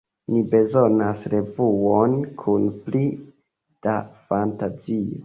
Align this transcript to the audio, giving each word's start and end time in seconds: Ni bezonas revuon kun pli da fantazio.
Ni 0.35 0.39
bezonas 0.53 1.19
revuon 1.33 2.15
kun 2.45 2.65
pli 2.87 3.03
da 3.89 3.95
fantazio. 4.33 5.13